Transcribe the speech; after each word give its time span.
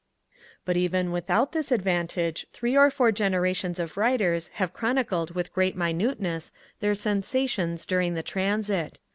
But 0.65 0.77
even 0.77 1.11
without 1.11 1.51
this 1.51 1.71
advantage, 1.71 2.47
three 2.51 2.75
or 2.75 2.89
four 2.89 3.11
generations 3.11 3.77
of 3.77 3.97
writers 3.97 4.47
have 4.55 4.73
chronicled 4.73 5.35
with 5.35 5.53
great 5.53 5.75
minuteness 5.77 6.51
their 6.79 6.95
sensations 6.95 7.85
during 7.85 8.15
the 8.15 8.23
transit. 8.23 8.97